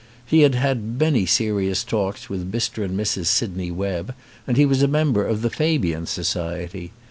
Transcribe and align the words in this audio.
He 0.25 0.41
had 0.41 0.55
had 0.55 0.97
many 0.99 1.27
serious 1.27 1.83
talks 1.83 2.27
with 2.27 2.51
Mr. 2.51 2.83
and 2.83 2.97
Mrs. 2.99 3.27
Sydney 3.27 3.69
Webb, 3.69 4.15
and 4.47 4.57
he 4.57 4.65
was 4.65 4.81
a 4.81 4.87
member 4.87 5.23
of 5.23 5.43
the 5.43 5.51
Fabian 5.51 6.07
Society. 6.07 6.91